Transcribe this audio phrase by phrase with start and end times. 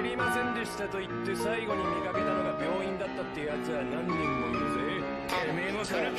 [0.00, 5.04] 知りませんでしたと言って最後に見かけたのが病院だったってやつは何人もいるぜ
[5.46, 6.10] てめえもそれ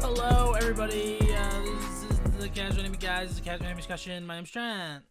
[0.00, 4.26] Hello everybody, uh, this, is, the Casual Anime Guys, this is the Casual Anime Discussion.
[4.26, 5.04] My name's Trent.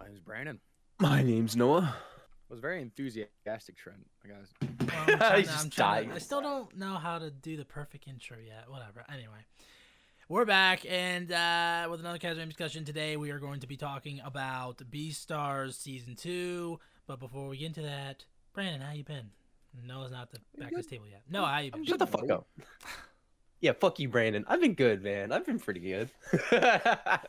[0.00, 0.58] My name's Brandon.
[0.98, 1.94] My name's Noah.
[1.94, 4.04] I was very enthusiastic, Trent.
[4.24, 7.56] I guess Well, I'm, to, I'm trying to, I still don't know how to do
[7.56, 8.68] the perfect intro yet.
[8.68, 9.04] Whatever.
[9.08, 9.46] Anyway,
[10.30, 12.84] we're back and uh, with another Casual Anime Discussion.
[12.84, 16.78] Today, we are going to be talking about Beastars Season 2.
[17.08, 19.30] But before we get into that, Brandon, how you been?
[19.84, 21.22] Noah's not the back of this table yet.
[21.28, 21.84] No, how you been?
[21.84, 22.46] Shut the fuck up.
[23.62, 24.46] Yeah, fuck you, Brandon.
[24.48, 25.32] I've been good, man.
[25.32, 26.08] I've been pretty good.
[26.50, 27.20] Am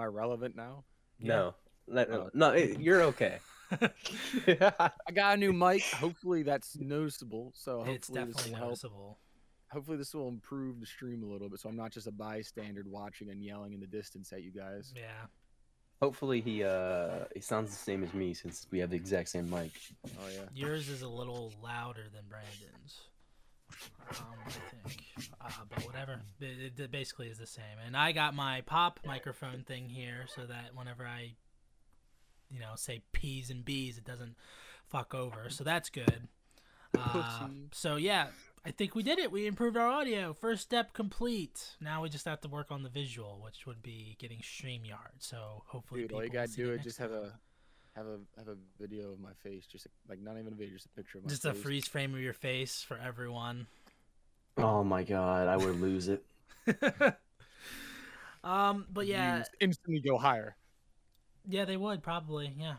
[0.00, 0.82] I relevant now?
[1.20, 1.54] No,
[1.86, 2.30] let- Oh.
[2.34, 3.38] no, it- you're okay.
[3.70, 5.82] I got a new mic.
[5.84, 7.52] Hopefully that's noticeable.
[7.54, 8.68] So hopefully It's this definitely will help.
[8.70, 9.18] noticeable.
[9.70, 12.82] Hopefully this will improve the stream a little bit, so I'm not just a bystander
[12.86, 14.92] watching and yelling in the distance at you guys.
[14.96, 15.26] Yeah.
[16.00, 19.50] Hopefully he uh he sounds the same as me since we have the exact same
[19.50, 19.72] mic.
[20.06, 20.44] Oh yeah.
[20.54, 23.00] Yours is a little louder than Brandon's.
[24.10, 24.50] Um, I
[24.88, 26.22] think, uh, but whatever.
[26.40, 27.64] It, it basically is the same.
[27.84, 31.34] And I got my pop microphone thing here so that whenever I,
[32.50, 34.36] you know, say P's and B's, it doesn't
[34.88, 35.50] fuck over.
[35.50, 36.28] So that's good.
[36.98, 38.28] Uh, so yeah,
[38.68, 39.32] I think we did it.
[39.32, 40.34] We improved our audio.
[40.34, 41.74] First step complete.
[41.80, 45.20] Now we just have to work on the visual, which would be getting StreamYard.
[45.20, 47.10] So hopefully, Dude, all you people gotta see do it is next just time.
[47.10, 47.32] have a
[47.96, 50.84] have a have a video of my face, just like not even a video, just
[50.84, 53.68] a picture of my just a freeze frame of your face for everyone.
[54.58, 56.22] Oh my god, I would lose it.
[58.44, 60.56] um, but yeah, Views instantly go higher.
[61.48, 62.52] yeah, they would probably.
[62.58, 62.74] Yeah,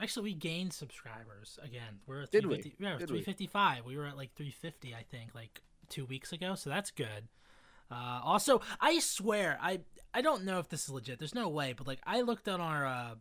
[0.00, 2.00] actually, we gained subscribers again.
[2.06, 2.74] We're at Did we?
[2.78, 3.22] Yeah, Did we?
[3.22, 3.84] 355.
[3.84, 6.54] We were at like 350, I think, like two weeks ago.
[6.54, 7.28] So that's good.
[7.90, 9.80] Uh, also, I swear, I
[10.12, 11.18] I don't know if this is legit.
[11.18, 13.14] There's no way, but like I looked on our uh,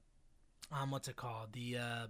[0.71, 1.53] um, what's it called?
[1.53, 2.07] The uh,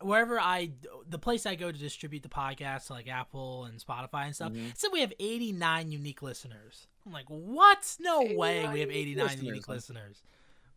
[0.00, 0.72] wherever I
[1.08, 4.52] the place I go to distribute the podcast, like Apple and Spotify and stuff.
[4.52, 4.70] Mhm.
[4.70, 6.86] It said we have 89 unique listeners.
[7.06, 7.96] I'm like, what?
[8.00, 10.22] No way, we have 89 listeners, unique listeners.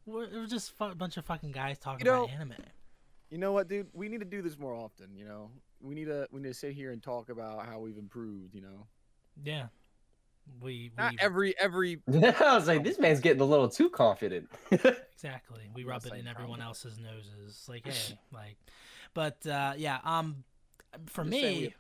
[0.06, 2.54] We're, we're just a bunch of fucking guys talking You know- about anime.
[3.30, 3.88] You know what, dude?
[3.94, 5.08] We need to do this more often.
[5.16, 5.50] You know,
[5.82, 8.54] we need to we need to sit here and talk about how we've improved.
[8.54, 8.86] You know,
[9.44, 9.68] Yeah,
[10.62, 14.50] we not every every I was like, this man's getting a little too confident.
[14.72, 16.62] exactly we rub it in everyone problem.
[16.62, 17.66] else's noses.
[17.68, 18.58] Like, hey, like,
[19.16, 20.44] but uh, yeah, um,
[21.08, 21.74] for I'm just saying we me.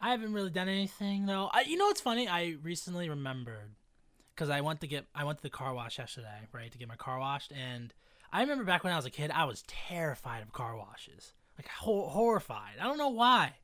[0.00, 1.50] I haven't really done anything though.
[1.52, 2.28] I, you know what's funny?
[2.28, 3.72] I recently remembered
[4.36, 6.88] because I went to get I went to the car wash yesterday, right, to get
[6.88, 7.92] my car washed, and
[8.32, 11.68] I remember back when I was a kid, I was terrified of car washes, like
[11.68, 12.74] hor- horrified.
[12.80, 13.54] I don't know why.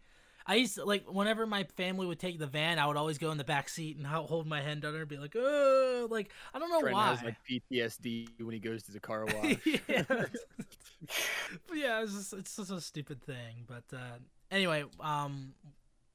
[0.44, 3.30] I used to, like whenever my family would take the van, I would always go
[3.30, 6.58] in the back seat and hold my head under and be like, "Oh, like I
[6.58, 9.56] don't know Trent why." has like PTSD when he goes to the car wash.
[9.88, 10.02] yeah.
[10.08, 13.66] but yeah, it's just, it's just a stupid thing.
[13.68, 14.18] But uh,
[14.50, 15.54] anyway, um,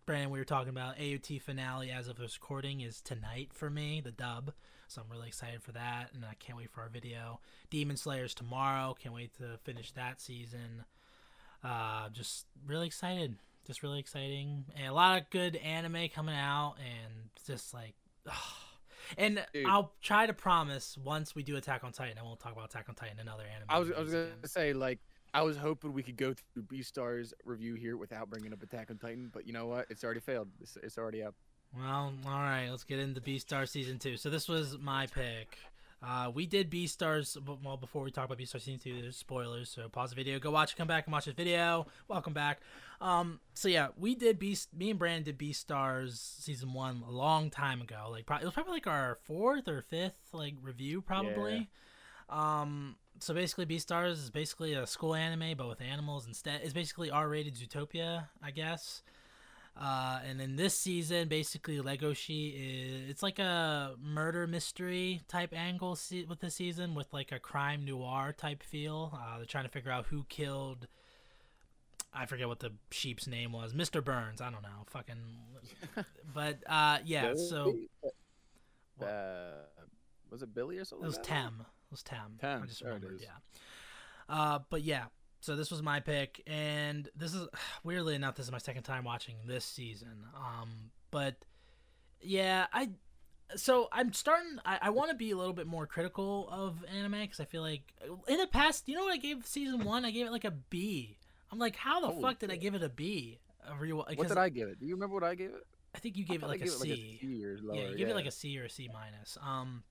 [0.08, 4.00] Brandon, we were talking about AOT finale as of this recording is tonight for me,
[4.00, 4.54] the dub.
[4.88, 7.42] So I'm really excited for that, and I can't wait for our video.
[7.70, 8.96] Demon Slayers tomorrow.
[8.98, 10.86] Can't wait to finish that season.
[11.62, 13.36] Uh, just really excited.
[13.66, 17.94] Just really exciting, and a lot of good anime coming out, and just like.
[19.18, 19.66] And Dude.
[19.66, 22.88] I'll try to promise once we do Attack on Titan, I won't talk about Attack
[22.90, 23.68] on Titan and other anime.
[23.70, 24.38] I was I was gonna again.
[24.44, 25.00] say like
[25.38, 28.98] I was hoping we could go through Beastars review here without bringing up Attack on
[28.98, 29.86] Titan, but you know what?
[29.88, 30.48] It's already failed.
[30.60, 31.36] It's, it's already up.
[31.76, 34.18] Well, all right, let's get into Beastar season two.
[34.18, 35.60] So this was my pick.
[36.02, 37.28] Uh, we did Beastars.
[37.28, 37.38] Stars.
[37.64, 39.70] Well, before we talk about Beastar season two, there's spoilers.
[39.70, 41.86] So pause the video, go watch it, come back and watch this video.
[42.08, 42.62] Welcome back.
[43.00, 44.70] Um, so yeah, we did Beast.
[44.76, 48.08] Me and Brandon did B Beastars season one a long time ago.
[48.10, 51.70] Like pro- it was probably like our fourth or fifth like review, probably.
[52.32, 52.62] Yeah.
[52.62, 56.62] Um, so basically, Beastars is basically a school anime, but with animals instead.
[56.64, 59.02] It's basically R-rated Zootopia, I guess.
[59.80, 65.96] Uh, and in this season, basically Legoshi is it's like a murder mystery type angle
[65.96, 69.12] se- with the season, with like a crime noir type feel.
[69.14, 70.88] Uh, they're trying to figure out who killed.
[72.12, 74.04] I forget what the sheep's name was, Mr.
[74.04, 74.42] Burns.
[74.42, 75.16] I don't know, fucking.
[76.34, 77.74] But uh, yeah, so
[79.02, 79.52] uh,
[80.32, 81.04] was it Billy or something?
[81.04, 81.34] it was like that?
[81.34, 81.66] Tem.
[81.88, 82.38] It was Tam?
[82.44, 83.22] I just there remembered.
[83.22, 83.30] Yeah.
[84.30, 85.06] Uh, but yeah,
[85.40, 87.48] so this was my pick, and this is
[87.84, 90.26] weirdly enough, this is my second time watching this season.
[90.36, 91.36] Um, but
[92.22, 92.90] yeah, I.
[93.56, 94.60] So I'm starting.
[94.66, 97.62] I, I want to be a little bit more critical of anime because I feel
[97.62, 97.94] like
[98.28, 100.04] in the past, you know what I gave season one?
[100.04, 101.18] I gave it like a B.
[101.50, 103.40] I'm like, how the Holy fuck did I give it a B?
[103.70, 104.82] A real, What did I give it?
[104.82, 105.66] Do you remember what I gave it?
[105.96, 107.20] I think you gave it like gave it like a C
[107.74, 109.38] yeah, you give it like a C or a C minus.
[109.42, 109.84] Um,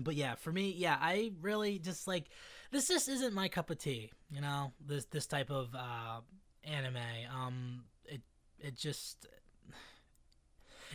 [0.00, 2.26] but yeah, for me, yeah, I really just like
[2.70, 2.88] this.
[2.88, 4.10] Just isn't my cup of tea.
[4.30, 6.20] You know, this this type of uh,
[6.64, 6.96] anime.
[7.32, 8.22] Um, it
[8.58, 9.26] it just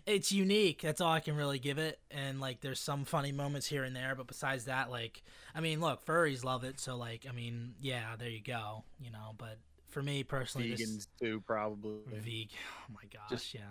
[0.05, 0.81] it's unique.
[0.81, 1.99] That's all I can really give it.
[2.11, 5.23] And like, there's some funny moments here and there, but besides that, like,
[5.53, 6.79] I mean, look, furries love it.
[6.79, 8.83] So like, I mean, yeah, there you go.
[8.99, 9.57] You know, but
[9.89, 11.99] for me personally, this vegans too, probably.
[12.11, 12.49] veg.
[12.89, 13.61] Oh my gosh, Just- yeah.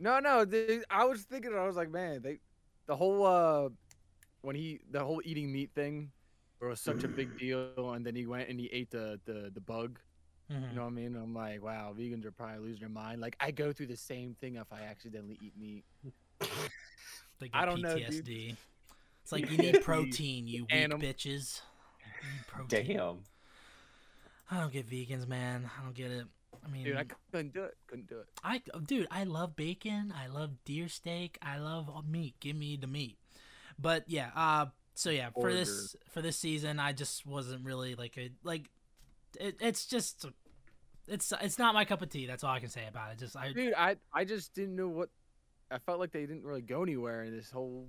[0.00, 0.44] No, no.
[0.44, 1.52] The, I was thinking.
[1.54, 2.38] I was like, man, they,
[2.86, 3.68] the whole uh,
[4.48, 6.10] when he the whole eating meat thing,
[6.58, 9.20] where it was such a big deal, and then he went and he ate the
[9.26, 9.98] the the bug.
[10.50, 10.70] Mhm.
[10.70, 11.14] You know what I mean?
[11.16, 13.20] I'm like, wow, vegans are probably losing their mind.
[13.20, 15.84] Like, I go through the same thing if I accidentally eat meat.
[17.38, 18.56] They I don't know, dude.
[19.22, 21.60] It's like you need protein, you weak anim- bitches.
[22.00, 22.96] You protein.
[22.96, 23.18] Damn.
[24.50, 25.68] I don't get vegans, man.
[25.78, 26.24] I don't get it.
[26.64, 27.76] I mean, Dude, I couldn't do it.
[27.86, 28.26] Couldn't do it.
[28.42, 30.12] I dude, I love bacon.
[30.16, 31.36] I love deer steak.
[31.42, 32.34] I love meat.
[32.40, 33.18] Give me the meat.
[33.78, 38.16] But yeah, uh, so yeah, for this for this season, I just wasn't really like
[38.18, 38.68] a like.
[39.38, 40.24] It, it's just,
[41.06, 42.26] it's it's not my cup of tea.
[42.26, 43.18] That's all I can say about it.
[43.18, 45.10] Just I Dude, I I just didn't know what.
[45.70, 47.86] I felt like they didn't really go anywhere in this whole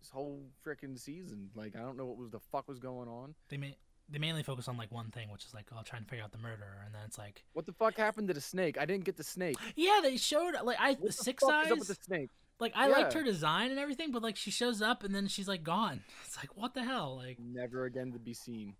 [0.00, 1.50] this whole freaking season.
[1.54, 3.34] Like, I don't know what was the fuck was going on.
[3.48, 3.76] they may
[4.08, 6.32] they mainly focus on like one thing, which is like oh, trying to figure out
[6.32, 8.78] the murderer, and then it's like What the fuck happened to the snake?
[8.78, 9.56] I didn't get the snake.
[9.76, 11.70] yeah, they showed like I What the six eyes.
[11.70, 12.30] up with the snake?
[12.62, 15.48] Like I liked her design and everything, but like she shows up and then she's
[15.48, 16.00] like gone.
[16.26, 17.16] It's like what the hell?
[17.16, 18.74] Like Never again to be seen.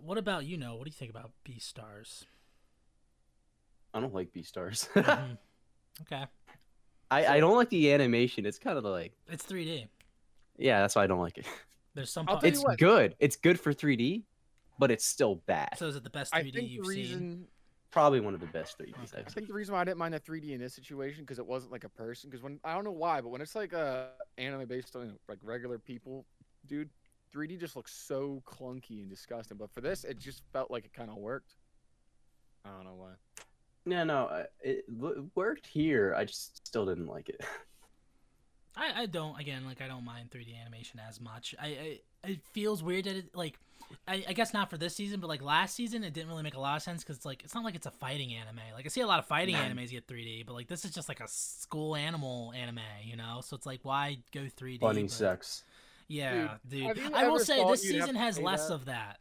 [0.00, 0.76] what about you know?
[0.76, 2.24] What do you think about Beastars?
[3.94, 4.88] I don't like Beastars.
[4.94, 5.36] Mhm.
[6.02, 6.24] Okay,
[7.10, 8.46] I, I don't like the animation.
[8.46, 9.86] It's kind of like it's 3D.
[10.58, 11.46] yeah, that's why I don't like it.
[11.94, 12.24] There's some.
[12.28, 12.78] I'll part- It's what.
[12.78, 13.14] good.
[13.20, 14.22] It's good for 3D,
[14.78, 15.76] but it's still bad.
[15.76, 17.46] so is it the best 3D think you've reason seen?
[17.92, 19.24] Probably one of the best 3Ds I I've seen.
[19.34, 21.72] think the reason why I didn't mind the 3D in this situation because it wasn't
[21.72, 22.30] like a person.
[22.30, 24.08] Because when I don't know why, but when it's like a
[24.38, 26.24] anime based on like regular people,
[26.66, 26.88] dude,
[27.34, 29.58] 3D just looks so clunky and disgusting.
[29.58, 31.54] But for this, it just felt like it kind of worked.
[32.64, 33.10] I don't know why.
[33.84, 34.84] No, no, uh, it
[35.34, 36.14] worked here.
[36.16, 37.40] I just still didn't like it.
[38.76, 41.54] I, I don't again like I don't mind 3D animation as much.
[41.60, 43.58] I, I it feels weird that it like
[44.08, 46.54] I, I guess not for this season, but like last season it didn't really make
[46.54, 48.60] a lot of sense because it's like it's not like it's a fighting anime.
[48.74, 49.76] Like I see a lot of fighting None.
[49.76, 53.40] animes get 3D, but like this is just like a school animal anime, you know.
[53.42, 54.80] So it's like why go 3D?
[54.80, 55.64] Funny but- sex.
[56.08, 56.82] Yeah, dude.
[56.82, 58.74] have you I will say this season has less that?
[58.74, 59.18] of that.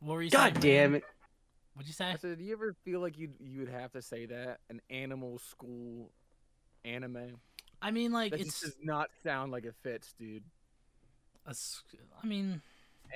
[0.00, 0.60] What were you God saying?
[0.60, 0.98] damn man?
[0.98, 1.04] it!
[1.74, 2.06] What'd you say?
[2.06, 4.80] I said, do you ever feel like you you would have to say that an
[4.90, 6.10] animal school
[6.84, 7.36] anime?
[7.80, 10.42] I mean, like it just does not sound like it fits, dude.
[11.46, 11.54] A,
[12.22, 12.60] I mean,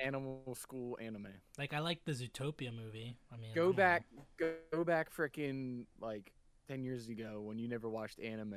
[0.01, 1.27] Animal school anime.
[1.57, 3.17] like I like the Zootopia movie.
[3.33, 3.73] I mean, Go know.
[3.73, 4.05] back,
[4.37, 6.31] go, go back, frickin' like
[6.67, 8.55] ten years ago when you never watched anime.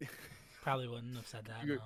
[0.62, 1.66] Probably wouldn't have said that.
[1.66, 1.78] No.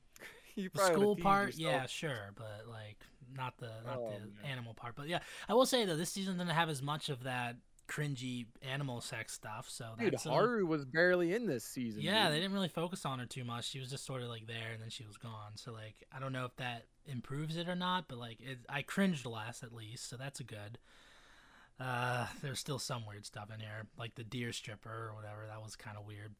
[0.54, 1.72] you The school part, yourself.
[1.72, 2.98] yeah, sure, but like
[3.34, 4.52] not the not Oh, the man.
[4.52, 4.94] animal part.
[4.96, 7.56] But yeah, I will say though, this season didn't have as much of that
[7.88, 9.66] cringy animal sex stuff.
[9.68, 12.02] So Dude, that's Haru was barely in this season.
[12.02, 12.32] yeah, dude.
[12.34, 13.68] they didn't really focus on her too much.
[13.68, 15.52] She was just sort of like there, and then she was gone.
[15.56, 18.82] So like, I don't know if that improves it or not, but like, it, I
[18.82, 20.78] cringed less at least, so that's a good.
[21.78, 25.46] Uh, there's still some weird stuff in here, like the deer stripper or whatever.
[25.48, 26.34] That was kind of weird.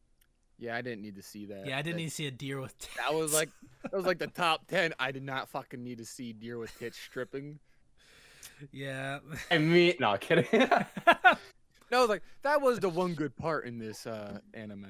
[0.59, 1.67] Yeah, I didn't need to see that.
[1.67, 2.75] Yeah, I didn't That, need to see a deer with.
[2.79, 2.95] tits.
[2.97, 3.49] that was like
[3.83, 4.93] that was like the top ten.
[4.97, 7.59] I did not fucking need to see deer with tits stripping.
[8.71, 9.19] Yeah.
[9.51, 10.47] I mean, no kidding.
[11.89, 14.87] No, like that was the one good part in this uh anime.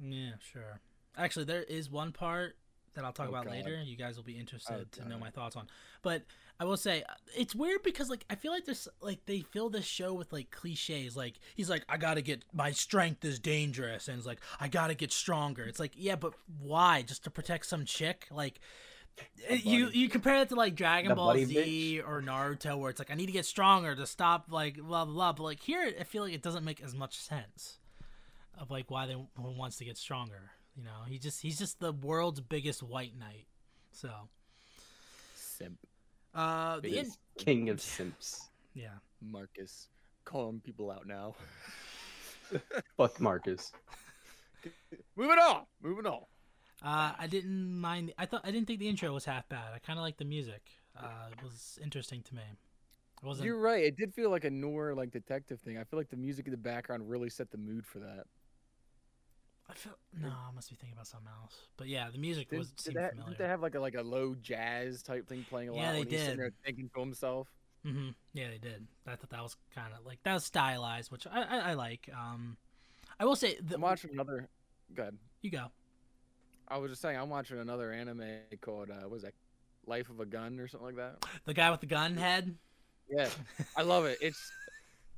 [0.00, 0.80] Yeah, sure.
[1.16, 2.56] Actually, there is one part
[2.94, 3.52] that I'll talk Oh, about God.
[3.54, 3.80] later.
[3.80, 5.68] You guys will be interested to know my thoughts on.
[6.02, 6.24] But
[6.58, 7.04] I will say
[7.36, 10.50] it's weird because like I feel like there's like they fill this show with like
[10.50, 11.16] cliches.
[11.16, 14.94] Like he's like, I gotta get my strength is dangerous, and it's like I gotta
[14.94, 15.62] get stronger.
[15.62, 17.02] It's like yeah, but why?
[17.02, 18.26] Just to protect some chick?
[18.32, 18.58] Like.
[19.48, 22.90] It- You you compare it to like Dragon The Ball buddy Z or Naruto, where
[22.90, 25.32] it's like I need to get stronger to stop like blah blah blah.
[25.32, 27.78] But like here, I feel like it doesn't make as much sense
[28.58, 30.50] of like why they who wants to get stronger.
[30.76, 33.46] You know, he just he's just the world's biggest white knight.
[33.92, 34.10] So,
[35.34, 35.78] Simp
[36.34, 38.48] uh, the in- King of simps.
[38.74, 39.88] yeah, Marcus,
[40.24, 41.34] calling people out now.
[42.96, 43.72] Fuck Marcus.
[45.16, 46.22] moving on, moving on.
[46.84, 48.12] Uh, I didn't mind.
[48.18, 49.72] I thought I didn't think the intro was half bad.
[49.74, 50.62] I kind of liked the music.
[50.98, 52.42] Uh, it was interesting to me.
[53.22, 53.46] It wasn't.
[53.46, 53.84] You're right.
[53.84, 55.78] It did feel like a noir, like detective thing.
[55.78, 58.24] I feel like the music in the background really set the mood for that.
[59.70, 60.28] I feel no.
[60.28, 61.54] I must be thinking about something else.
[61.76, 63.30] But yeah, the music Did, was did, seemed that, familiar.
[63.30, 65.84] did they have like a like a low jazz type thing playing a Yeah, lot
[65.86, 66.40] Yeah, they when he's sitting did.
[66.40, 67.48] there thinking to himself?
[67.86, 68.08] Mm-hmm.
[68.34, 68.86] Yeah, they did.
[69.06, 72.10] I thought that was kind of like that was stylized, which I, I, I like.
[72.12, 72.56] Um,
[73.18, 74.48] I will say the, I'm watching another.
[74.94, 75.16] Good.
[75.40, 75.66] you go.
[76.68, 78.24] I was just saying, I'm watching another anime
[78.60, 79.34] called uh, what was that?
[79.86, 81.24] Life of a Gun or something like that.
[81.44, 82.54] The guy with the gun head.
[83.10, 83.28] Yeah,
[83.76, 84.18] I love it.
[84.20, 84.40] It's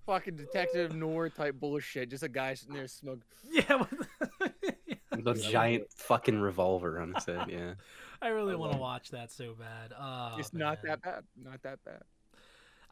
[0.06, 2.08] fucking detective noir type bullshit.
[2.10, 3.22] Just a guy sitting there smoking.
[3.50, 3.74] Yeah.
[3.76, 7.46] with- The giant fucking revolver on his head.
[7.48, 7.74] Yeah.
[8.22, 9.92] I really want to watch that so bad.
[9.98, 11.24] Oh, it's not that bad.
[11.36, 12.02] Not that bad.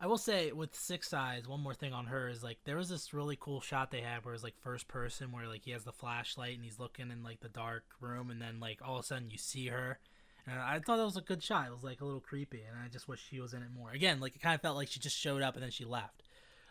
[0.02, 2.88] I will say with Six Eyes, one more thing on her is like there was
[2.88, 5.84] this really cool shot they had where it's like first person where like he has
[5.84, 9.04] the flashlight and he's looking in like the dark room and then like all of
[9.04, 10.00] a sudden you see her.
[10.44, 11.68] And I thought that was a good shot.
[11.68, 13.92] It was like a little creepy and I just wish she was in it more.
[13.92, 16.24] Again, like it kind of felt like she just showed up and then she left.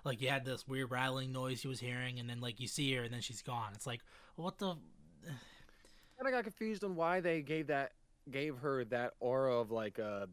[0.03, 2.93] Like you had this weird rattling noise she was hearing and then like you see
[2.95, 3.71] her and then she's gone.
[3.75, 4.01] It's like
[4.35, 4.75] what the
[6.19, 7.93] And I got confused on why they gave that
[8.29, 10.27] gave her that aura of like a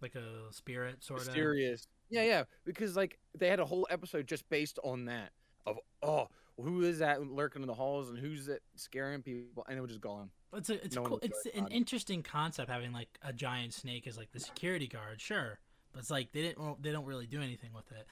[0.00, 1.26] like a spirit sort of.
[1.28, 1.86] mysterious.
[2.12, 2.44] Yeah, yeah.
[2.64, 5.32] Because like they had a whole episode just based on that
[5.66, 6.28] of oh
[6.60, 9.90] who is that lurking in the halls and who's it scaring people and it was
[9.90, 10.30] just gone.
[10.54, 11.18] It's a, it's No cool.
[11.22, 11.74] It's an bother.
[11.74, 15.58] interesting concept having like a giant snake as like the security guard, sure,
[15.92, 18.06] but it's like they didn't they don't really do anything with it.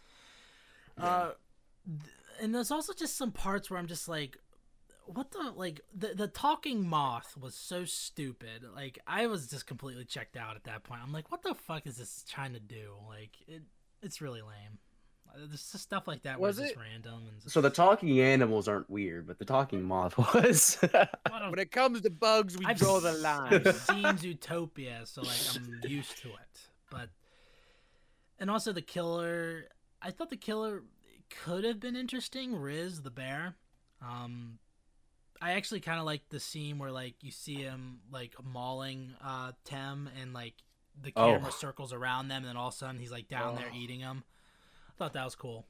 [0.96, 1.32] Uh,
[2.40, 4.38] and there's also just some parts where I'm just like,
[5.04, 8.64] what the like the the talking moth was so stupid.
[8.74, 11.00] Like I was just completely checked out at that point.
[11.02, 12.92] I'm like, what the fuck is this trying to do?
[13.06, 13.62] Like it
[14.02, 14.78] it's really lame.
[15.28, 17.60] Uh, There's just stuff like that Was where it's it- just random and just, So
[17.60, 20.78] the talking animals aren't weird, but the talking moth was.
[20.80, 23.52] When it comes to bugs, we I've draw the line.
[23.54, 26.60] I've seen Zootopia, so like I'm used to it.
[26.90, 27.10] But
[28.38, 29.66] and also the killer,
[30.02, 30.82] I thought the killer
[31.44, 32.56] could have been interesting.
[32.56, 33.54] Riz the bear.
[34.02, 34.58] Um,
[35.40, 39.52] I actually kind of like the scene where like you see him like mauling uh
[39.64, 40.54] Tem and like
[41.00, 41.32] the Oh.
[41.34, 43.76] camera circles around them, and then all of a sudden he's like down there Oh.
[43.76, 44.24] eating them.
[44.88, 45.66] I thought that was cool.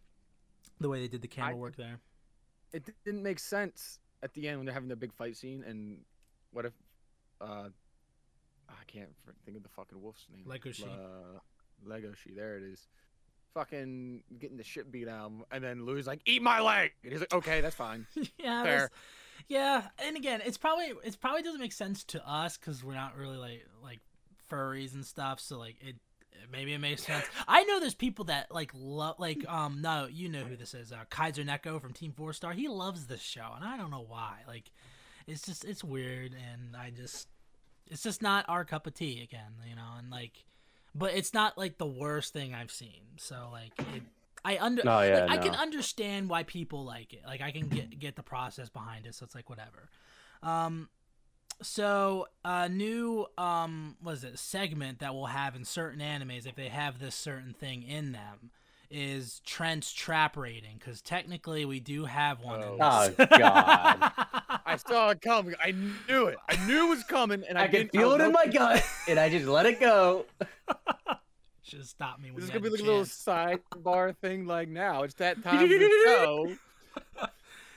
[0.80, 2.00] The way they did the camera I- work there.
[2.72, 6.04] it didn't make sense at the end when they're having the big fight scene and
[6.52, 6.72] what if
[7.40, 7.68] uh
[8.68, 9.10] I can't
[9.44, 10.44] think of the fucking wolf's name.
[10.46, 10.84] Legoshi.
[10.86, 11.40] Uh,
[11.84, 12.34] Legoshi.
[12.36, 12.86] There it is.
[13.54, 16.92] Fucking getting the shit beat out, of him, and then Louis like, "Eat my leg."
[17.02, 18.06] And he's like, "Okay, that's fine."
[18.38, 18.90] yeah, Fair.
[19.48, 23.16] yeah, and again, it's probably it's probably doesn't make sense to us because we're not
[23.16, 23.98] really like like
[24.50, 25.40] furries and stuff.
[25.40, 25.96] So like it
[26.50, 27.24] maybe it makes sense.
[27.46, 30.92] I know there's people that like love like um no you know who this is
[30.92, 32.52] uh, Kaiser Neko from Team Four Star.
[32.52, 34.38] He loves this show, and I don't know why.
[34.46, 34.70] Like
[35.26, 37.28] it's just it's weird, and I just
[37.86, 39.94] it's just not our cup of tea again, you know.
[39.98, 40.44] And like,
[40.94, 43.02] but it's not like the worst thing I've seen.
[43.16, 44.02] So like it.
[44.42, 47.22] I under Oh, yeah, like, I can understand why people like it.
[47.26, 49.14] Like I can get get the process behind it.
[49.14, 49.90] So it's like whatever.
[50.42, 50.88] Um,
[51.62, 56.54] so a new um, what is it segment that we'll have in certain animes if
[56.56, 58.50] they have this certain thing in them
[58.90, 62.60] is Trent's trap rating because technically we do have one.
[62.60, 63.08] in Oh.
[63.08, 63.14] this.
[63.18, 64.12] Oh, God.
[64.66, 65.54] I saw it coming.
[65.64, 66.36] I knew it.
[66.48, 68.38] I knew it was coming, and I, I can didn't- feel was it in my
[68.46, 70.26] hoping- gut, and I just let it go.
[71.62, 74.44] Should have stopped me when This is gonna be like a little sidebar thing.
[74.46, 76.52] Like now, it's that time of the show.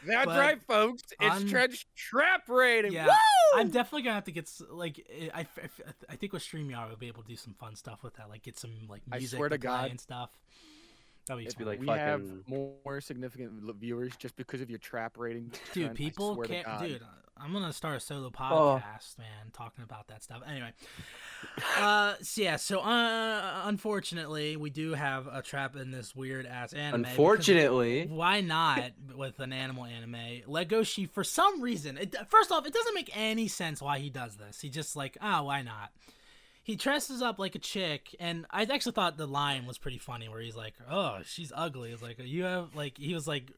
[0.05, 1.03] That's But right, folks.
[1.19, 2.93] It's on- Trent's trap rating.
[2.93, 3.60] Yeah, Woo!
[3.60, 5.45] I'm definitely gonna have to get like eh, I, I,
[6.10, 8.43] I think with StreamYard we'll be able to do some fun stuff with that, like
[8.43, 9.91] get some like I music swear to God.
[9.91, 10.29] and stuff.
[11.27, 15.18] That'd be It'd be like we have more significant viewers just because of your trap
[15.18, 15.51] rating.
[15.74, 16.82] dude Trent, I people can't God.
[16.86, 17.01] dude
[17.36, 18.32] i'm gonna start a solo Oh.
[18.32, 20.72] podcast man talking about that stuff anyway
[21.80, 26.74] uh so yeah so uh unfortunately we do have a trap in this weird ass
[26.74, 32.51] anime because Unfortunately, why not with an animal anime legoshi for some reason it, first
[32.51, 35.63] off it doesn't make any sense why he does this he just like oh why
[35.63, 35.89] not
[36.63, 40.27] he dresses up like a chick and i actually thought the line was pretty funny
[40.29, 41.91] where he's like oh she's ugly.
[41.91, 43.51] It's like you have like he was like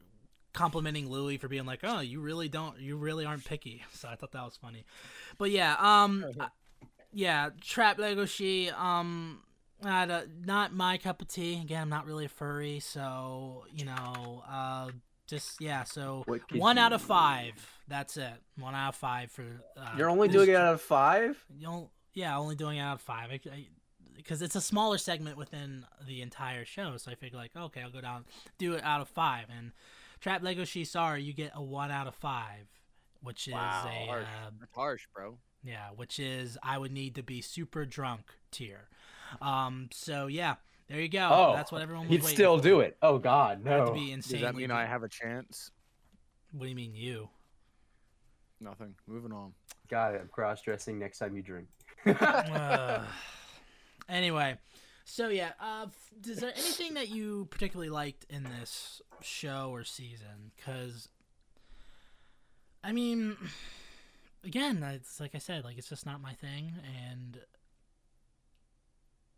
[0.53, 3.83] complimenting louis for being like oh you really don't you really aren't picky.
[3.93, 4.85] So i thought that was funny.
[5.37, 6.25] But yeah um
[7.13, 9.41] yeah trap legoshi um
[9.83, 11.59] not, uh, not my cup of tea.
[11.61, 14.89] Again i'm not really a furry so you know uh
[15.27, 17.53] just yeah so What one out of five.
[17.87, 18.33] That's it.
[18.57, 19.43] One out of five for
[19.77, 21.43] uh, you're only doing it out of five.
[21.57, 23.29] you know, yeah, only doing it out of five.
[24.17, 27.91] Because it's a smaller segment within the entire show, so I figure like, okay, I'll
[27.91, 28.25] go down,
[28.57, 29.45] do it out of five.
[29.55, 29.71] And
[30.21, 32.65] Trap Lego Shisar, you get a one out of five,
[33.21, 34.23] which is Wow, a harsh.
[34.23, 35.37] uh, That's harsh, bro.
[35.63, 38.87] yeah, which is I would need to be super drunk tier.
[39.41, 40.55] Um, so yeah,
[40.87, 41.27] there you go.
[41.31, 42.63] Oh, That's what everyone was He'd still for.
[42.63, 42.95] do it.
[43.01, 43.93] Oh God, I have to no.
[43.93, 45.71] be Does that mean I have a chance?
[46.53, 47.27] What do you mean you?
[48.61, 48.95] Nothing.
[49.07, 49.51] Moving on.
[49.89, 50.21] Got it.
[50.21, 51.67] I'm cross dressing next time you drink.
[54.07, 54.57] Anyway,
[55.03, 55.87] so yeah, uh,
[56.27, 60.51] is there anything that you particularly liked in this show or season?
[60.55, 61.09] Because
[62.83, 63.35] I mean,
[64.43, 66.73] again, it's like I said, like it's just not my thing,
[67.09, 67.39] and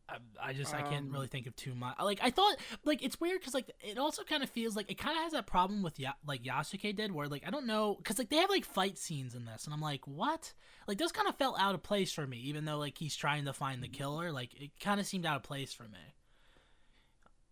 [0.09, 1.95] I, I just I can't Um, really think of too much.
[2.01, 4.97] Like I thought, like it's weird because like it also kind of feels like it
[4.97, 7.95] kind of has that problem with ya- like Yasuke did, where like I don't know
[7.95, 10.53] because like they have like fight scenes in this, and I'm like, what?
[10.87, 13.45] Like those kind of felt out of place for me, even though like he's trying
[13.45, 14.31] to find the killer.
[14.31, 15.99] Like it kind of seemed out of place for me.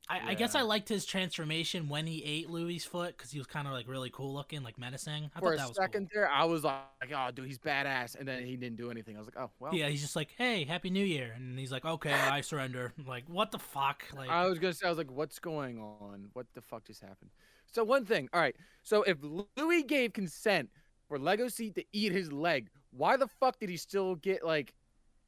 [0.07, 3.47] I, I guess I liked his transformation when he ate Louis' foot because he was
[3.47, 5.31] kind of like really cool looking, like menacing.
[5.35, 8.15] I For thought a that was second there, I was like, "Oh, dude, he's badass,"
[8.15, 9.15] and then he didn't do anything.
[9.15, 11.71] I was like, "Oh, well." Yeah, he's just like, "Hey, Happy New Year," and he's
[11.71, 14.03] like, "Okay, I surrender." I'm like, what the fuck?
[14.13, 16.29] Like, I was gonna say, I was like, "What's going on?
[16.33, 17.31] What the fuck just happened?"
[17.71, 18.55] So one thing, all right.
[18.83, 20.69] So if Louis gave consent
[21.07, 24.73] for Legoshi to eat his leg, why the fuck did he still get like,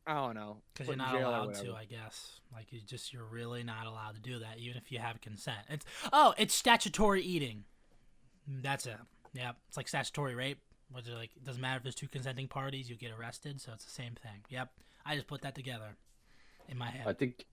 [0.08, 1.74] I don't know, Because you're not allowed to.
[1.74, 2.40] I guess.
[2.54, 5.58] Like you just you're really not allowed to do that, even if you have consent.
[5.70, 7.66] It's oh, it's statutory eating.
[8.48, 8.96] That's it.
[9.34, 10.60] Yeah, it's like statutory rape.
[10.94, 13.60] Which is like it doesn't matter if there's two consenting parties, you get arrested.
[13.60, 14.40] So it's the same thing.
[14.50, 14.70] Yep,
[15.06, 15.98] I just put that together
[16.70, 17.06] in my head.
[17.06, 17.46] I think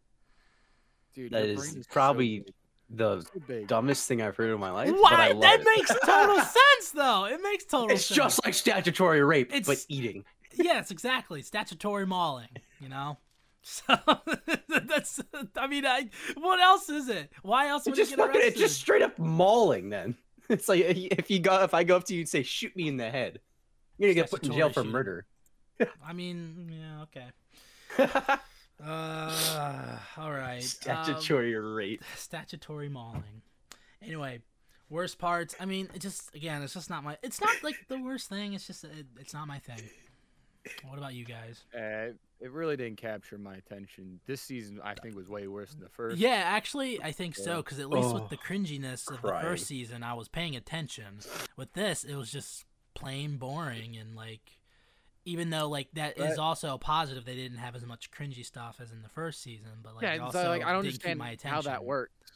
[1.14, 2.44] Dude, that your is brain so probably
[2.90, 4.90] the so dumbest thing I've heard in my life.
[5.02, 5.32] But I Why?
[5.32, 5.64] love That it.
[5.64, 7.24] makes total sense, though.
[7.24, 8.16] It makes total It's sense.
[8.16, 10.24] just like statutory rape, but It's- eating.
[10.56, 11.42] Yes, exactly.
[11.42, 12.48] Statutory mauling,
[12.80, 13.18] you know?
[13.66, 13.82] So
[14.68, 15.22] that's
[15.56, 17.32] I mean, I what else is it?
[17.40, 18.44] Why else would just you get arrested?
[18.48, 19.88] it's just straight up mauling.
[19.88, 20.16] Then
[20.50, 22.88] it's like if you go, if I go up to you and say, "Shoot me
[22.88, 23.40] in the head,"
[23.96, 24.92] you're gonna get put in jail for shooting.
[24.92, 25.26] murder.
[26.06, 28.36] I mean, yeah, okay.
[28.84, 30.56] Uh, all right.
[30.56, 32.02] um, Statutory rape.
[32.16, 33.40] statutory mauling.
[34.02, 34.40] Anyway,
[34.90, 35.54] worst parts.
[35.58, 37.16] I mean, it just again, it's just not my.
[37.22, 38.52] It's not like the worst thing.
[38.52, 39.80] It's just it, it's not my thing.
[40.86, 41.64] What about you guys?
[41.74, 44.20] Uh, it really didn't capture my attention.
[44.26, 46.16] This season, I think, was way worse than the first.
[46.18, 47.58] Yeah, actually, I think so.
[47.58, 51.18] Because at least Oh, with the cringiness of the first season, I was paying attention.
[51.56, 54.58] With this, it was just plain boring and like.
[55.26, 56.38] Even though like that is Right.
[56.38, 59.70] also a positive, they didn't have as much cringy stuff as in the first season.
[59.82, 61.50] But like, yeah, also so, like I don't didn't keep understand my attention.
[61.50, 62.32] how that worked.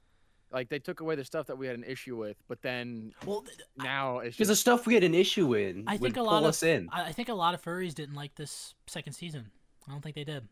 [0.50, 3.42] Like they took away the stuff that we had an issue with, but then Well,
[3.42, 6.16] th- th- now it's Because the stuff we had an issue in I would think
[6.16, 6.88] a lot of us in.
[6.90, 9.50] I I think a lot of furries didn't like this second season.
[9.87, 10.48] I don't think they did.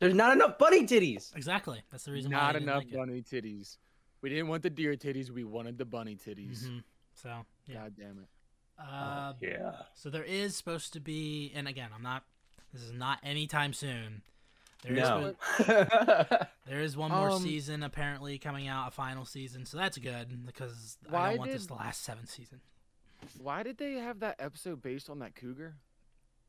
[0.00, 1.34] There's not enough bunny titties.
[1.36, 1.82] Exactly.
[1.90, 2.96] That's the reason not I enough like it.
[2.96, 3.76] bunny titties.
[4.22, 5.30] We didn't want the deer titties.
[5.30, 6.64] We wanted the bunny titties.
[6.64, 6.82] Mhm.
[7.14, 7.74] So yeah.
[7.74, 8.28] God damn it.
[8.82, 9.72] Uh, yeah.
[9.94, 12.24] So there is supposed to be, and again, I'm not.
[12.72, 14.22] This is not anytime soon.
[14.82, 15.20] There is No.
[15.20, 15.36] one-
[16.66, 19.66] there is one more Um, season apparently coming out, a final season.
[19.66, 22.60] So that's good because I don't want this did- to last seven season.
[23.38, 25.76] Why did they have that episode based on that cougar?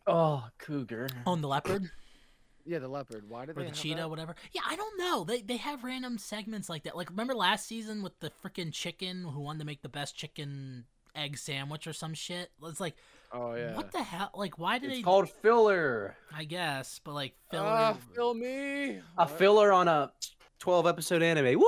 [0.08, 1.08] oh, cougar.
[1.26, 1.92] On the leopard
[2.66, 3.28] Yeah, the leopard.
[3.28, 4.10] Why did or they the have cheetah, that?
[4.10, 4.36] whatever.
[4.54, 5.24] Yeah, I don't know.
[5.24, 6.96] They they have random segments like that.
[6.96, 10.86] Like remember last season with the freaking chicken who wanted to make the best chicken
[11.16, 12.52] egg sandwich or some shit.
[12.64, 12.96] It's like
[13.34, 13.76] Oh yeah.
[13.76, 14.30] what the hell?
[14.36, 15.04] Like why did It's they?
[15.04, 16.16] called filler.
[16.36, 17.66] I guess, but like filler.
[17.68, 19.00] Ah, fill me.
[19.18, 20.12] A filler on a
[20.60, 21.60] 12 episode anime.
[21.60, 21.66] Woo!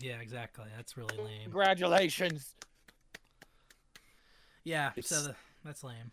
[0.00, 0.66] yeah, exactly.
[0.76, 1.42] That's really lame.
[1.44, 2.54] Congratulations.
[4.64, 6.10] Yeah, so the, that's lame.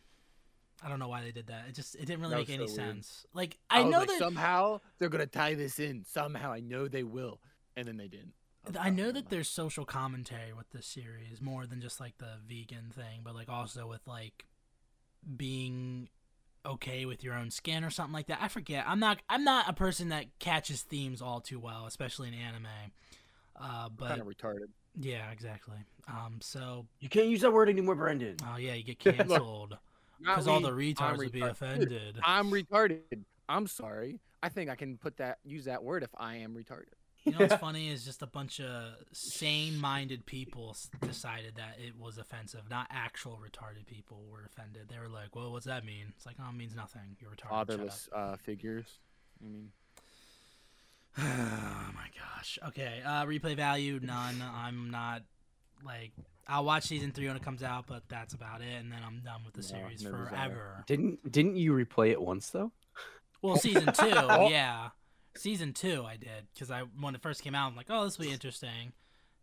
[0.84, 1.65] I don't know why they did that.
[1.69, 2.93] It just it didn't really That make any so weird.
[2.95, 3.25] sense.
[3.34, 6.03] Like I, I, know like, that somehow they're gonna tie this in.
[6.05, 7.39] Somehow I know they will,
[7.77, 8.34] and then they didn't.
[8.65, 12.34] Was I know that there's social commentary with this series more than just like the
[12.47, 14.45] vegan thing, but like also with like
[15.38, 16.10] being
[16.65, 18.39] okay with your own skin or something like that.
[18.41, 18.86] I forget.
[18.88, 22.67] I'm not I'm not a person that catches themes all too well, especially in anime.
[23.60, 24.67] Uh, but kind of retarded.
[25.00, 25.78] yeah, exactly.
[26.08, 28.38] Um, so You can't use that word anymore, Brendan.
[28.52, 29.78] oh yeah, you get canceled
[30.19, 32.19] because all the retards would be offended.
[32.24, 33.02] I'm retarded.
[33.50, 34.19] I'm sorry.
[34.43, 36.93] I think I can put that use that word if I am retarded.
[37.25, 42.17] You know what's funny is just a bunch of sane-minded people decided that it was
[42.17, 42.62] offensive.
[42.69, 44.89] Not actual retarded people were offended.
[44.89, 47.15] They were like, "Well, what's that mean?" It's like, "Oh, it means nothing.
[47.19, 48.86] You're retarded." Shut up." Fatherless uh, figures.
[49.39, 49.71] I mean,
[51.19, 52.57] oh my gosh.
[52.69, 53.01] Okay.
[53.05, 54.41] Uh, replay value none.
[54.41, 55.21] I'm not
[55.86, 56.12] like
[56.47, 59.21] I'll watch season three when it comes out, but that's about it, and then I'm
[59.23, 60.29] done with the No, series never saw it.
[60.29, 60.84] forever.
[60.88, 62.71] Didn't didn't you replay it once though?
[63.41, 64.89] Well, season two, yeah,
[65.36, 68.17] season two, I did because I when it first came out, I'm like, oh, this
[68.17, 68.94] will be interesting,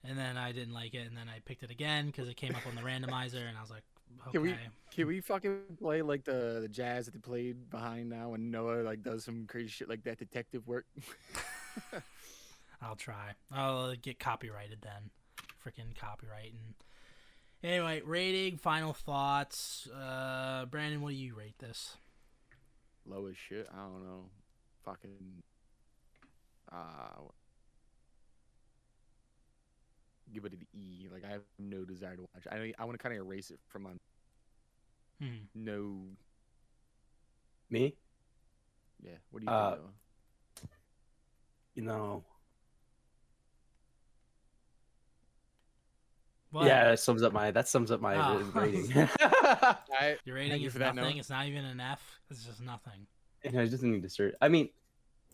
[0.05, 2.55] and then I didn't like it, and then I picked it again because it came
[2.55, 3.83] up on the randomizer, and I was like,
[4.29, 4.33] okay.
[4.33, 4.57] Can we-
[4.91, 8.83] can we fucking play like the the jazz that they played behind now when Noah
[8.83, 10.87] like does some crazy shit like that detective work?
[12.83, 13.33] I'll try.
[13.53, 15.11] I'll get copyrighted then,
[15.65, 16.53] freaking copyright.
[16.53, 16.75] And
[17.63, 19.89] anyway, rating, final thoughts.
[19.89, 21.97] Uh, Brandon, what do you rate this?
[23.07, 23.69] Low as shit.
[23.73, 24.25] I don't know.
[24.85, 25.43] Fucking.
[26.73, 27.23] Uh.
[30.33, 31.07] Give it an E.
[31.11, 32.47] Like I have no desire to watch.
[32.51, 33.91] I I want to kind of erase it from my
[35.21, 35.37] Hmm.
[35.55, 36.03] No.
[37.71, 37.95] Me?
[39.03, 39.13] Yeah.
[39.31, 39.83] What do you Uh, think?
[39.83, 39.91] Noah?
[41.75, 42.25] You know.
[46.51, 46.67] What?
[46.67, 48.39] Yeah, that sums up my that sums up my Oh.
[48.55, 48.91] rating.
[49.21, 51.13] I, Your rating you is for that, nothing.
[51.17, 51.21] Noah.
[51.21, 52.21] It's not even an F.
[52.31, 53.07] It's just nothing.
[53.45, 54.35] and I just need to search.
[54.41, 54.71] I mean,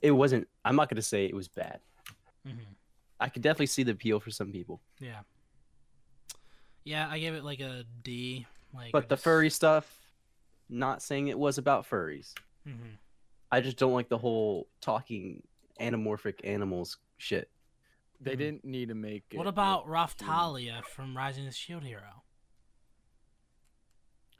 [0.03, 0.49] it wasn't.
[0.65, 1.81] I'm not gonna say it was bad.
[2.47, 2.59] hmm
[3.21, 5.21] I could definitely see the appeal for some people, Yeah.
[6.85, 8.47] Yeah, I gave it like a D.
[8.75, 10.01] Like, but the furry stuff.
[10.69, 12.35] Not saying it was about furries.
[12.65, 12.95] hmm
[13.53, 15.43] I just don't like the whole talking
[15.81, 17.49] anamorphic animals shit.
[18.21, 18.39] they Mhm.
[18.39, 19.37] didn't need to make it.
[19.37, 22.24] What about look Raphtalia from Rising of the Shield Hero?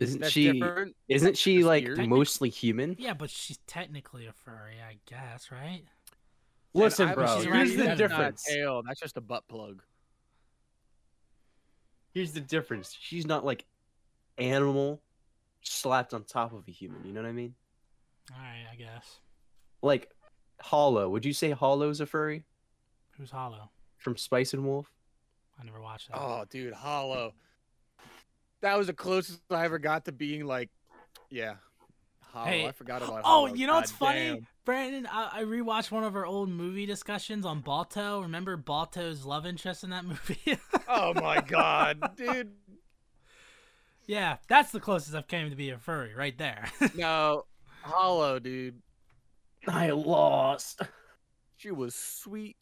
[0.09, 0.53] Isn't That's she?
[0.53, 0.97] different.
[1.09, 2.09] Isn't she Just like weird.
[2.09, 2.97] mostly human?
[2.99, 5.83] Yeah, but she's technically a furry, I guess, right?
[6.75, 7.37] Listen, I- bro.
[7.37, 7.87] she's Here's the seven.
[7.87, 8.45] That's not a difference.
[8.45, 8.83] tail.
[8.87, 9.83] That's just a butt plug.
[12.13, 12.97] Here's the difference.
[13.01, 13.65] She's not like
[14.39, 15.01] animal
[15.63, 17.05] slapped on top of a human.
[17.05, 17.55] You know what I mean?
[18.33, 19.19] All right, I guess.
[19.83, 20.11] Like
[20.61, 21.09] Holo.
[21.09, 22.45] Would you say Holo's a furry
[23.19, 23.71] Who's Holo?
[23.99, 24.91] from Spice and Wolf?
[25.61, 26.19] I never watched that.
[26.19, 27.33] Oh, dude, Holo.
[28.65, 30.71] That was the closest I ever got to being like,
[31.29, 31.57] yeah,
[32.33, 32.47] Holo.
[32.47, 33.21] Hey, I forgot about.
[33.23, 33.55] Oh, Holo.
[33.55, 34.47] you know what's God funny, damn.
[34.65, 35.07] Brandon?
[35.07, 38.23] I, I rewatched one of our old movie discussions on Balto.
[38.23, 40.57] Remember Balto's love interest in that movie?
[40.89, 42.53] Oh my god, dude.
[44.07, 46.65] yeah, that's the closest I've came to be a furry, right there.
[46.95, 47.45] No,
[47.83, 48.81] Holo, dude.
[49.69, 50.81] I lost.
[51.59, 52.57] She was sweet.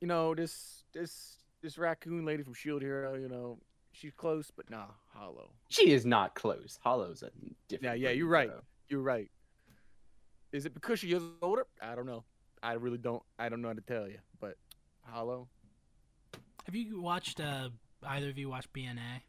[0.00, 3.16] You know this this this raccoon lady from Shield Hero.
[3.16, 3.58] You know
[4.00, 5.50] she's close, but nah, Holo.
[5.68, 6.78] She is not close.
[6.82, 7.30] Holo's a
[7.68, 7.98] different.
[7.98, 8.48] Yeah, yeah, you're right.
[8.48, 8.60] bro.
[8.88, 9.30] You're right.
[10.52, 11.66] Is it because she is older?
[11.80, 12.24] I don't know.
[12.62, 13.22] I really don't.
[13.38, 14.18] I don't know how to tell you.
[14.40, 14.56] But
[15.02, 15.48] Holo.
[16.66, 17.40] Have you watched?
[17.40, 17.70] Uh,
[18.06, 19.22] either of you watched BNA?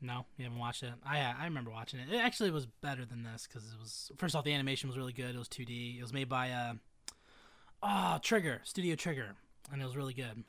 [0.00, 0.92] No, you haven't watched it.
[1.04, 2.12] I I remember watching it.
[2.12, 5.12] It actually was better than this because it was first off the animation was really
[5.12, 5.34] good.
[5.34, 5.98] It was 2D.
[5.98, 6.74] It was made by uh,
[7.82, 9.34] oh Trigger Studio Trigger,
[9.72, 10.44] and it was really good.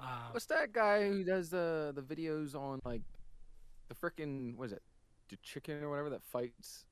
[0.00, 3.02] Uh, What's that guy who does the the videos on like
[3.88, 4.82] the frickin' what is it,
[5.30, 6.86] the chicken or whatever that fights?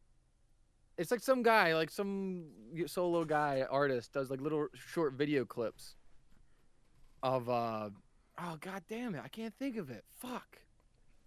[0.99, 2.45] It's like some guy, like some
[2.87, 5.97] solo guy artist does like little short video clips
[7.23, 7.91] of uh
[8.39, 10.05] oh god damn it, I can't think of it.
[10.19, 10.59] Fuck.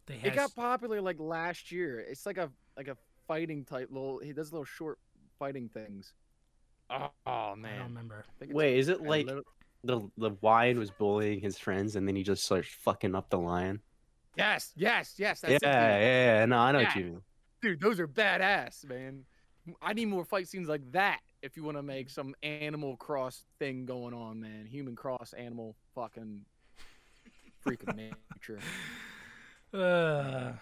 [0.05, 1.99] they It got popular like last year.
[1.99, 2.95] It's like a like a
[3.27, 4.99] fighting type little he does little short
[5.39, 6.13] fighting things.
[6.89, 7.83] Oh, oh I don't man.
[7.83, 8.23] remember.
[8.27, 9.43] I think it's Wait, is it like little-
[9.86, 13.38] the the lion was bullying his friends and then he just starts fucking up the
[13.38, 13.82] lion?
[14.38, 15.41] Yes, yes, yes.
[15.41, 16.02] That's yeah, it, dude.
[16.02, 16.45] yeah, yeah.
[16.45, 17.21] No, I know what you mean.
[17.62, 19.24] dude, those are badass, man.
[19.82, 23.43] I need more fight scenes like that if you want to make some animal cross
[23.60, 24.67] thing going on, man.
[24.69, 26.41] Human cross animal fucking
[27.65, 28.60] freaking nature.
[29.74, 30.54] Uh,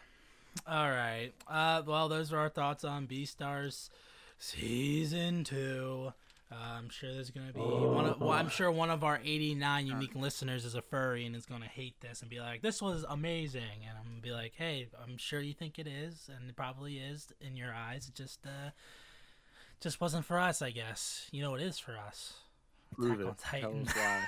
[0.68, 1.32] all right.
[1.48, 3.90] Uh, well, those are our thoughts on Beastars
[4.38, 6.14] season two.
[6.54, 8.06] Uh, I'm sure there's gonna be one.
[8.06, 11.46] Of, well, I'm sure one of our 89 unique listeners is a furry and is
[11.48, 14.88] gonna hate this and be like, "This was amazing," and I'm gonna be like, "Hey,
[15.04, 18.08] I'm sure you think it is, and it probably is in your eyes.
[18.08, 18.70] It just, uh,
[19.82, 21.28] just wasn't for us, I guess.
[21.32, 22.34] You know, it is for us.
[22.94, 23.88] Prove Attack on it.
[23.88, 24.28] Tell Titan.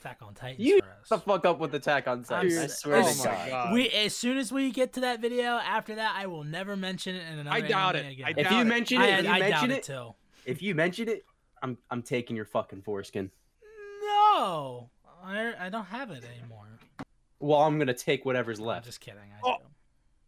[0.00, 1.08] Attack on Titan You for us.
[1.08, 2.58] the fuck up with Attack on Titan.
[2.58, 3.48] I Dude, swear oh to God.
[3.50, 3.72] God.
[3.72, 7.14] We as soon as we get to that video, after that, I will never mention
[7.16, 7.56] it in another.
[7.56, 8.06] I doubt it.
[8.12, 8.26] Again.
[8.26, 8.64] I If doubt you it.
[8.64, 10.14] mention it, I, if you I doubt mention it it, too.
[10.46, 11.24] If you mention it,
[11.62, 13.30] I'm I'm taking your fucking foreskin.
[14.02, 14.90] No,
[15.24, 16.66] I, I don't have it anymore.
[17.40, 18.86] Well, I'm gonna take whatever's I'm left.
[18.86, 19.20] just kidding.
[19.20, 19.56] I Oh.
[19.58, 19.64] do.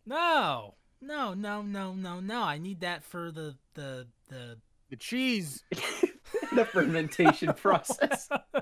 [0.06, 2.42] No, no, no, no, no, no.
[2.42, 4.58] I need that for the the the.
[4.90, 5.64] The cheese.
[6.54, 8.26] the fermentation process.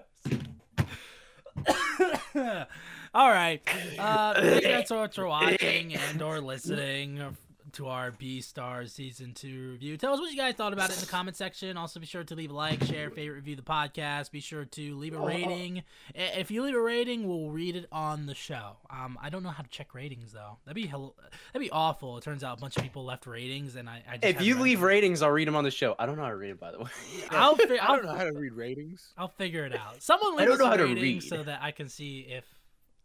[3.14, 3.62] All right.
[3.99, 7.37] Uh, thank you guys so much for watching and or listening
[7.76, 9.96] to our Beastars season two review.
[9.98, 11.76] Tell us what you guys thought about it in the comment section.
[11.76, 14.30] Also, be sure to leave a like, share, favorite, review the podcast.
[14.30, 15.82] Be sure to leave a rating.
[16.14, 18.76] If you leave a rating, we'll read it on the show.
[18.88, 20.56] Um, I don't know how to check ratings though.
[20.64, 21.14] That'd be hell-
[21.52, 22.16] that'd be awful.
[22.16, 24.02] It turns out a bunch of people left ratings, and I.
[24.10, 24.88] I just if you leave them.
[24.88, 25.94] ratings, I'll read them on the show.
[25.98, 26.90] I don't know how to read them, by the way.
[27.30, 29.12] I'll, fi- I don't know how to read ratings.
[29.18, 30.02] I'll figure it out.
[30.02, 31.22] Someone leave I don't know a how to read.
[31.22, 32.44] so that I can see if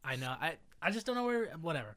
[0.04, 0.30] I know.
[0.40, 1.48] I I just don't know where.
[1.62, 1.96] Whatever.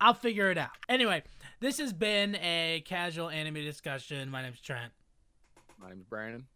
[0.00, 0.70] I'll figure it out.
[0.88, 1.22] Anyway,
[1.60, 4.30] this has been a casual anime discussion.
[4.30, 4.92] My name's Trent,
[5.80, 6.46] My name's Brandon.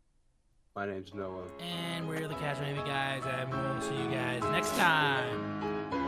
[0.76, 1.42] My name's Noah.
[1.59, 5.99] and we're the Casual Anime Guys, and we'll see you guys next time.